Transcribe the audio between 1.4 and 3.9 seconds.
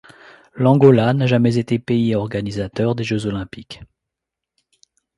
été pays organisateur des Jeux olympiques.